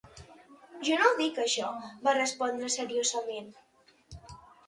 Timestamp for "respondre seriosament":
2.17-3.51